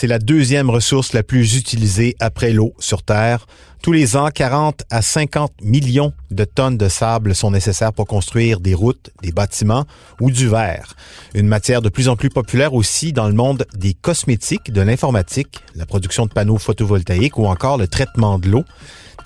C'est 0.00 0.06
la 0.06 0.18
deuxième 0.18 0.70
ressource 0.70 1.12
la 1.12 1.22
plus 1.22 1.58
utilisée 1.58 2.16
après 2.20 2.54
l'eau 2.54 2.72
sur 2.78 3.02
Terre. 3.02 3.46
Tous 3.82 3.92
les 3.92 4.16
ans, 4.16 4.30
40 4.34 4.84
à 4.88 5.02
50 5.02 5.52
millions 5.62 6.14
de 6.30 6.44
tonnes 6.44 6.78
de 6.78 6.88
sable 6.88 7.34
sont 7.34 7.50
nécessaires 7.50 7.92
pour 7.92 8.06
construire 8.06 8.60
des 8.60 8.72
routes, 8.72 9.10
des 9.22 9.30
bâtiments 9.30 9.84
ou 10.18 10.30
du 10.30 10.48
verre. 10.48 10.94
Une 11.34 11.46
matière 11.46 11.82
de 11.82 11.90
plus 11.90 12.08
en 12.08 12.16
plus 12.16 12.30
populaire 12.30 12.72
aussi 12.72 13.12
dans 13.12 13.28
le 13.28 13.34
monde 13.34 13.66
des 13.74 13.92
cosmétiques, 13.92 14.72
de 14.72 14.80
l'informatique, 14.80 15.58
la 15.74 15.84
production 15.84 16.24
de 16.24 16.32
panneaux 16.32 16.56
photovoltaïques 16.56 17.36
ou 17.36 17.44
encore 17.44 17.76
le 17.76 17.86
traitement 17.86 18.38
de 18.38 18.48
l'eau. 18.48 18.64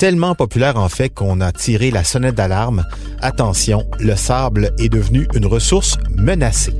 Tellement 0.00 0.34
populaire 0.34 0.76
en 0.76 0.88
fait 0.88 1.08
qu'on 1.08 1.40
a 1.40 1.52
tiré 1.52 1.92
la 1.92 2.02
sonnette 2.02 2.34
d'alarme. 2.34 2.84
Attention, 3.20 3.86
le 4.00 4.16
sable 4.16 4.72
est 4.80 4.88
devenu 4.88 5.28
une 5.36 5.46
ressource 5.46 5.98
menacée. 6.10 6.74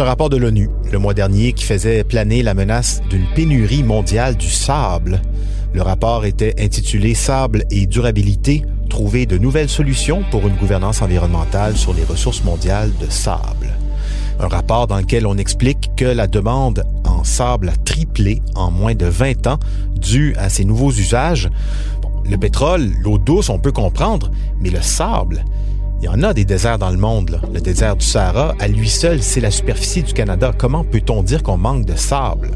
Rapport 0.00 0.30
de 0.30 0.38
l'ONU 0.38 0.70
le 0.90 0.98
mois 0.98 1.14
dernier 1.14 1.52
qui 1.52 1.64
faisait 1.64 2.04
planer 2.04 2.42
la 2.42 2.54
menace 2.54 3.02
d'une 3.10 3.26
pénurie 3.34 3.82
mondiale 3.82 4.34
du 4.34 4.48
sable. 4.48 5.20
Le 5.74 5.82
rapport 5.82 6.24
était 6.24 6.54
intitulé 6.58 7.14
Sable 7.14 7.64
et 7.70 7.86
durabilité, 7.86 8.64
trouver 8.88 9.26
de 9.26 9.36
nouvelles 9.36 9.68
solutions 9.68 10.24
pour 10.30 10.48
une 10.48 10.56
gouvernance 10.56 11.02
environnementale 11.02 11.76
sur 11.76 11.92
les 11.92 12.02
ressources 12.02 12.42
mondiales 12.44 12.90
de 12.98 13.10
sable. 13.10 13.68
Un 14.40 14.48
rapport 14.48 14.86
dans 14.86 14.96
lequel 14.96 15.26
on 15.26 15.36
explique 15.36 15.90
que 15.96 16.06
la 16.06 16.26
demande 16.26 16.82
en 17.04 17.22
sable 17.22 17.68
a 17.68 17.76
triplé 17.76 18.42
en 18.54 18.70
moins 18.70 18.94
de 18.94 19.06
20 19.06 19.46
ans 19.46 19.58
dû 19.94 20.34
à 20.38 20.48
ces 20.48 20.64
nouveaux 20.64 20.92
usages. 20.92 21.50
le 22.24 22.38
pétrole, 22.38 22.90
l'eau 23.02 23.18
douce, 23.18 23.50
on 23.50 23.58
peut 23.58 23.72
comprendre, 23.72 24.30
mais 24.60 24.70
le 24.70 24.80
sable, 24.80 25.44
il 26.00 26.06
y 26.06 26.08
en 26.08 26.22
a 26.22 26.32
des 26.32 26.44
déserts 26.44 26.78
dans 26.78 26.90
le 26.90 26.96
monde. 26.96 27.40
Le 27.52 27.60
désert 27.60 27.96
du 27.96 28.04
Sahara, 28.06 28.54
à 28.58 28.68
lui 28.68 28.88
seul, 28.88 29.22
c'est 29.22 29.40
la 29.40 29.50
superficie 29.50 30.02
du 30.02 30.14
Canada. 30.14 30.52
Comment 30.56 30.82
peut-on 30.82 31.22
dire 31.22 31.42
qu'on 31.42 31.58
manque 31.58 31.84
de 31.84 31.94
sable? 31.94 32.52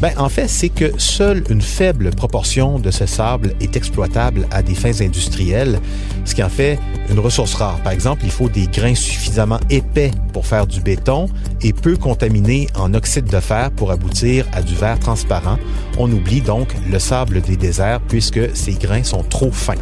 Ben, 0.00 0.12
en 0.18 0.28
fait, 0.28 0.48
c'est 0.48 0.68
que 0.68 0.92
seule 0.98 1.42
une 1.48 1.62
faible 1.62 2.10
proportion 2.10 2.78
de 2.78 2.90
ce 2.90 3.06
sable 3.06 3.54
est 3.60 3.76
exploitable 3.76 4.46
à 4.50 4.62
des 4.62 4.74
fins 4.74 5.00
industrielles, 5.00 5.80
ce 6.26 6.34
qui 6.34 6.42
en 6.42 6.50
fait 6.50 6.78
une 7.08 7.18
ressource 7.18 7.54
rare. 7.54 7.80
Par 7.82 7.92
exemple, 7.92 8.22
il 8.24 8.30
faut 8.30 8.50
des 8.50 8.66
grains 8.66 8.94
suffisamment 8.94 9.60
épais 9.70 10.10
pour 10.34 10.46
faire 10.46 10.66
du 10.66 10.80
béton 10.80 11.28
et 11.62 11.72
peu 11.72 11.96
contaminés 11.96 12.68
en 12.74 12.92
oxyde 12.92 13.26
de 13.26 13.40
fer 13.40 13.70
pour 13.70 13.90
aboutir 13.90 14.44
à 14.52 14.60
du 14.60 14.74
verre 14.74 14.98
transparent. 14.98 15.58
On 15.98 16.12
oublie 16.12 16.42
donc 16.42 16.74
le 16.90 16.98
sable 16.98 17.40
des 17.40 17.56
déserts 17.56 18.00
puisque 18.00 18.54
ces 18.54 18.74
grains 18.74 19.04
sont 19.04 19.22
trop 19.22 19.50
fins. 19.50 19.74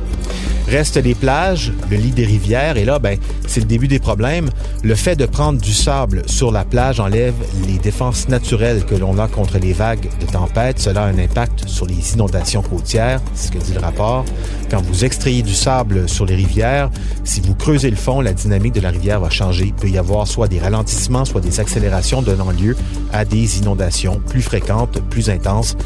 Restent 0.68 1.02
les 1.02 1.14
plages, 1.14 1.72
le 1.90 1.96
lit 1.96 2.10
des 2.10 2.24
rivières, 2.24 2.78
et 2.78 2.86
là, 2.86 2.98
ben, 2.98 3.18
c'est 3.46 3.60
le 3.60 3.66
début 3.66 3.86
des 3.86 3.98
problèmes. 3.98 4.48
Le 4.83 4.94
fait 4.94 5.14
de 5.14 5.27
prendre 5.27 5.60
du 5.60 5.74
sable 5.74 6.22
sur 6.27 6.50
la 6.50 6.64
plage 6.64 7.00
enlève 7.00 7.34
les 7.66 7.78
défenses 7.78 8.28
naturelles 8.28 8.84
que 8.84 8.94
l'on 8.94 9.18
a 9.18 9.28
contre 9.28 9.58
les 9.58 9.74
vagues 9.74 10.03
de 10.20 10.26
tempête. 10.26 10.78
Cela 10.78 11.04
a 11.04 11.06
un 11.06 11.18
impact 11.18 11.68
sur 11.68 11.86
les 11.86 12.14
inondations 12.14 12.62
côtières, 12.62 13.20
c'est 13.34 13.48
ce 13.48 13.52
que 13.52 13.58
dit 13.58 13.72
le 13.72 13.80
rapport. 13.80 14.24
Quand 14.70 14.82
vous 14.82 15.04
extrayez 15.04 15.42
du 15.42 15.54
sable 15.54 16.08
sur 16.08 16.26
les 16.26 16.34
rivières, 16.34 16.90
si 17.24 17.40
vous 17.40 17.54
creusez 17.54 17.90
le 17.90 17.96
fond, 17.96 18.20
la 18.20 18.32
dynamique 18.32 18.74
de 18.74 18.80
la 18.80 18.90
rivière 18.90 19.20
va 19.20 19.30
changer. 19.30 19.66
Il 19.66 19.74
peut 19.74 19.88
y 19.88 19.98
avoir 19.98 20.26
soit 20.26 20.48
des 20.48 20.58
ralentissements, 20.58 21.24
soit 21.24 21.40
des 21.40 21.60
accélérations 21.60 22.22
donnant 22.22 22.50
lieu 22.50 22.76
à 23.12 23.24
des 23.24 23.58
inondations 23.58 24.20
plus 24.28 24.42
fréquentes, 24.42 25.00
plus 25.10 25.30
intenses 25.30 25.76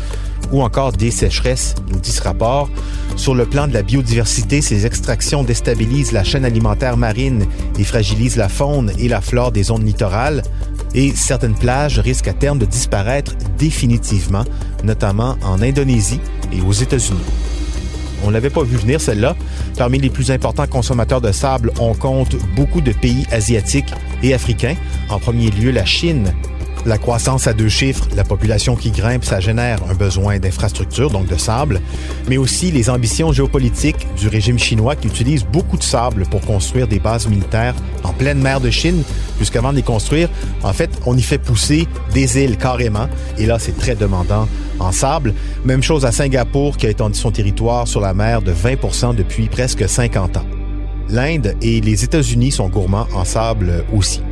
ou 0.52 0.62
encore 0.62 0.92
des 0.92 1.10
sécheresses, 1.10 1.74
nous 1.90 2.00
dit 2.00 2.12
ce 2.12 2.22
rapport. 2.22 2.68
Sur 3.16 3.34
le 3.34 3.46
plan 3.46 3.66
de 3.66 3.74
la 3.74 3.82
biodiversité, 3.82 4.62
ces 4.62 4.86
extractions 4.86 5.42
déstabilisent 5.42 6.12
la 6.12 6.24
chaîne 6.24 6.44
alimentaire 6.44 6.96
marine 6.96 7.46
et 7.78 7.84
fragilisent 7.84 8.36
la 8.36 8.48
faune 8.48 8.92
et 8.98 9.08
la 9.08 9.20
flore 9.20 9.52
des 9.52 9.64
zones 9.64 9.84
littorales. 9.84 10.42
Et 10.94 11.14
certaines 11.14 11.54
plages 11.54 11.98
risquent 11.98 12.28
à 12.28 12.32
terme 12.32 12.58
de 12.58 12.66
disparaître 12.66 13.34
définitivement, 13.58 14.44
notamment 14.84 15.36
en 15.42 15.60
Indonésie 15.62 16.20
et 16.52 16.60
aux 16.60 16.72
États-Unis. 16.72 17.18
On 18.24 18.30
l'avait 18.30 18.50
pas 18.50 18.62
vu 18.62 18.76
venir 18.76 19.00
celle-là. 19.00 19.36
Parmi 19.76 19.98
les 19.98 20.10
plus 20.10 20.30
importants 20.30 20.66
consommateurs 20.66 21.20
de 21.20 21.30
sable, 21.30 21.72
on 21.78 21.94
compte 21.94 22.36
beaucoup 22.56 22.80
de 22.80 22.92
pays 22.92 23.26
asiatiques 23.30 23.92
et 24.22 24.34
africains. 24.34 24.74
En 25.08 25.18
premier 25.18 25.50
lieu, 25.50 25.70
la 25.70 25.84
Chine, 25.84 26.32
la 26.88 26.98
croissance 26.98 27.46
à 27.46 27.52
deux 27.52 27.68
chiffres, 27.68 28.08
la 28.16 28.24
population 28.24 28.74
qui 28.74 28.90
grimpe, 28.90 29.24
ça 29.24 29.40
génère 29.40 29.78
un 29.90 29.94
besoin 29.94 30.38
d'infrastructures, 30.38 31.10
donc 31.10 31.26
de 31.26 31.36
sable, 31.36 31.80
mais 32.28 32.38
aussi 32.38 32.70
les 32.70 32.88
ambitions 32.88 33.30
géopolitiques 33.30 34.06
du 34.16 34.28
régime 34.28 34.58
chinois 34.58 34.96
qui 34.96 35.06
utilise 35.06 35.44
beaucoup 35.44 35.76
de 35.76 35.82
sable 35.82 36.24
pour 36.30 36.40
construire 36.40 36.88
des 36.88 36.98
bases 36.98 37.28
militaires 37.28 37.74
en 38.04 38.14
pleine 38.14 38.40
mer 38.40 38.60
de 38.60 38.70
Chine, 38.70 39.02
puisqu'avant 39.36 39.70
de 39.70 39.76
les 39.76 39.82
construire, 39.82 40.30
en 40.62 40.72
fait, 40.72 40.90
on 41.04 41.16
y 41.16 41.22
fait 41.22 41.38
pousser 41.38 41.86
des 42.14 42.42
îles 42.42 42.56
carrément, 42.56 43.08
et 43.36 43.44
là, 43.44 43.58
c'est 43.58 43.76
très 43.76 43.94
demandant 43.94 44.48
en 44.78 44.90
sable. 44.90 45.34
Même 45.64 45.82
chose 45.82 46.06
à 46.06 46.12
Singapour 46.12 46.78
qui 46.78 46.86
a 46.86 46.90
étendu 46.90 47.18
son 47.18 47.30
territoire 47.30 47.86
sur 47.86 48.00
la 48.00 48.14
mer 48.14 48.40
de 48.40 48.52
20% 48.52 49.14
depuis 49.14 49.48
presque 49.48 49.86
50 49.86 50.38
ans. 50.38 50.46
L'Inde 51.10 51.54
et 51.60 51.80
les 51.80 52.04
États-Unis 52.04 52.52
sont 52.52 52.68
gourmands 52.68 53.08
en 53.14 53.24
sable 53.24 53.84
aussi. 53.94 54.22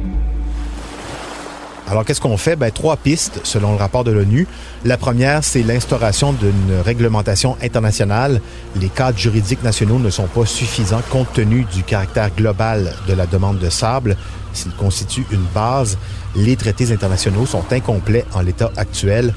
Alors, 1.89 2.05
qu'est-ce 2.05 2.21
qu'on 2.21 2.37
fait? 2.37 2.57
Ben, 2.57 2.73
trois 2.73 2.97
pistes, 2.97 3.41
selon 3.45 3.71
le 3.71 3.77
rapport 3.77 4.03
de 4.03 4.11
l'ONU. 4.11 4.49
La 4.85 4.97
première, 4.97 5.45
c'est 5.45 5.63
l'instauration 5.63 6.33
d'une 6.33 6.81
réglementation 6.85 7.57
internationale. 7.63 8.41
Les 8.75 8.89
cadres 8.89 9.19
juridiques 9.19 9.63
nationaux 9.63 10.01
ne 10.01 10.11
sont 10.11 10.27
pas 10.27 10.47
suffisants 10.47 11.03
compte 11.11 11.33
tenu 11.33 11.65
du 11.73 11.85
caractère 11.85 12.31
global 12.35 12.93
de 13.07 13.13
la 13.13 13.27
demande 13.27 13.61
de 13.61 13.71
sable. 13.71 14.17
S'il 14.53 14.73
constitue 14.73 15.27
une 15.31 15.45
base, 15.55 15.97
les 16.35 16.57
traités 16.57 16.91
internationaux 16.91 17.47
sont 17.47 17.65
incomplets 17.71 18.25
en 18.35 18.41
l'état 18.41 18.73
actuel. 18.77 19.33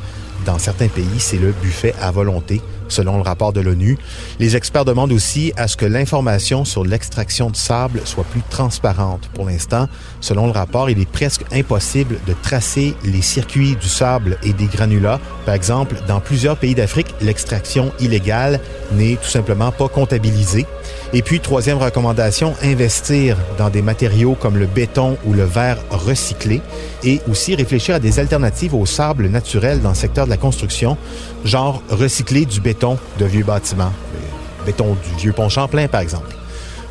Dans 0.46 0.58
certains 0.58 0.88
pays, 0.88 1.20
c'est 1.20 1.38
le 1.38 1.52
buffet 1.52 1.94
à 2.02 2.10
volonté 2.10 2.62
selon 2.90 3.18
le 3.18 3.22
rapport 3.22 3.54
de 3.54 3.62
l'ONU. 3.62 3.98
Les 4.40 4.56
experts 4.56 4.86
demandent 4.86 5.12
aussi 5.12 5.54
à 5.56 5.68
ce 5.68 5.78
que 5.78 5.86
l'information 5.86 6.66
sur 6.66 6.84
l'extraction 6.84 7.50
de 7.50 7.56
sable 7.56 8.02
soit 8.06 8.24
plus 8.26 8.42
transparente. 8.50 9.30
Pour 9.34 9.46
l'instant, 9.46 9.88
selon 10.20 10.46
le 10.46 10.52
rapport, 10.52 10.90
il 10.90 11.00
est 11.00 11.10
presque 11.10 11.44
impossible 11.52 12.20
de 12.28 12.34
tracer 12.42 12.96
les 13.04 13.22
circuits 13.22 13.76
du 13.76 13.88
sable 13.88 14.38
et 14.44 14.54
des 14.54 14.66
granulats. 14.66 15.20
Par 15.46 15.56
exemple, 15.56 15.96
dans 16.08 16.20
plusieurs 16.20 16.58
pays 16.58 16.76
d'Afrique, 16.76 17.14
l'extraction 17.22 17.92
illégale 18.00 18.60
n'est 18.92 19.16
tout 19.16 19.30
simplement 19.30 19.72
pas 19.72 19.88
comptabilisée. 19.88 20.66
Et 21.14 21.22
puis, 21.22 21.40
troisième 21.40 21.78
recommandation, 21.78 22.54
investir 22.62 23.36
dans 23.58 23.70
des 23.70 23.82
matériaux 23.82 24.36
comme 24.40 24.58
le 24.58 24.68
béton 24.68 25.18
ou 25.26 25.34
le 25.34 25.44
verre 25.44 25.78
recyclé 25.90 26.62
et 27.04 27.20
aussi 27.30 27.56
réfléchir 27.56 27.96
à 27.96 28.00
des 28.00 28.20
alternatives 28.20 28.76
au 28.76 28.86
sable 28.86 29.28
naturel 29.28 29.82
dans 29.82 29.90
le 29.90 29.96
secteur 29.96 30.26
de 30.26 30.30
la 30.30 30.38
construction, 30.38 30.98
genre 31.46 31.82
recycler 31.90 32.46
du 32.46 32.60
de 32.80 33.26
vieux 33.26 33.44
bâtiments, 33.44 33.92
le 34.60 34.66
béton 34.66 34.96
du 35.08 35.22
vieux 35.22 35.34
pont 35.34 35.50
Champlain 35.50 35.88
par 35.88 36.02
exemple. 36.02 36.36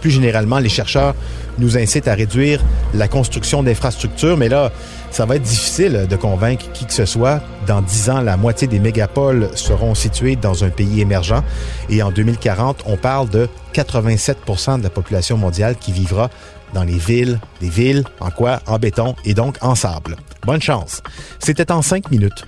Plus 0.00 0.10
généralement, 0.10 0.58
les 0.58 0.68
chercheurs 0.68 1.14
nous 1.58 1.76
incitent 1.76 2.06
à 2.06 2.14
réduire 2.14 2.60
la 2.94 3.08
construction 3.08 3.64
d'infrastructures, 3.64 4.36
mais 4.36 4.48
là, 4.48 4.70
ça 5.10 5.26
va 5.26 5.36
être 5.36 5.42
difficile 5.42 6.06
de 6.08 6.16
convaincre 6.16 6.70
qui 6.72 6.86
que 6.86 6.92
ce 6.92 7.04
soit. 7.04 7.40
Dans 7.66 7.82
dix 7.82 8.08
ans, 8.10 8.20
la 8.20 8.36
moitié 8.36 8.68
des 8.68 8.78
mégapoles 8.78 9.48
seront 9.54 9.94
situées 9.94 10.36
dans 10.36 10.62
un 10.62 10.68
pays 10.68 11.00
émergent 11.00 11.42
et 11.90 12.02
en 12.02 12.12
2040, 12.12 12.84
on 12.86 12.96
parle 12.96 13.28
de 13.28 13.48
87% 13.74 14.78
de 14.78 14.82
la 14.84 14.90
population 14.90 15.36
mondiale 15.36 15.74
qui 15.76 15.90
vivra 15.90 16.30
dans 16.74 16.84
les 16.84 16.98
villes, 16.98 17.40
des 17.60 17.70
villes, 17.70 18.04
en 18.20 18.30
quoi? 18.30 18.60
En 18.66 18.78
béton 18.78 19.16
et 19.24 19.34
donc 19.34 19.56
en 19.62 19.74
sable. 19.74 20.16
Bonne 20.46 20.62
chance. 20.62 21.02
C'était 21.38 21.72
en 21.72 21.82
cinq 21.82 22.10
minutes. 22.10 22.44